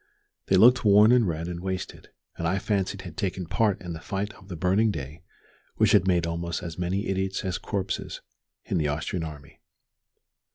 They 0.47 0.55
looked 0.55 0.83
worn 0.83 1.11
and 1.11 1.27
red 1.27 1.47
and 1.47 1.59
wasted, 1.59 2.09
and 2.35 2.47
I 2.47 2.57
fancied 2.57 3.03
had 3.03 3.15
taken 3.15 3.45
part 3.45 3.79
in 3.81 3.93
the 3.93 3.99
fight 3.99 4.33
of 4.33 4.47
the 4.47 4.55
burning 4.55 4.89
day 4.89 5.21
which 5.75 5.91
had 5.91 6.07
made 6.07 6.25
almost 6.25 6.63
as 6.63 6.79
many 6.79 7.07
idiots 7.07 7.45
as 7.45 7.59
corpses 7.59 8.19
in 8.65 8.79
the 8.79 8.87
Austrian 8.87 9.23
army. 9.23 9.59